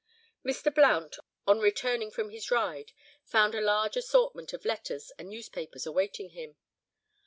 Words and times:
Mr. 0.43 0.73
Blount 0.73 1.17
on 1.45 1.59
returning 1.59 2.09
from 2.09 2.31
his 2.31 2.49
ride 2.49 2.91
found 3.23 3.53
a 3.53 3.61
large 3.61 3.95
assortment 3.95 4.51
of 4.51 4.65
letters 4.65 5.11
and 5.19 5.29
newspapers 5.29 5.85
awaiting 5.85 6.29
him. 6.29 6.55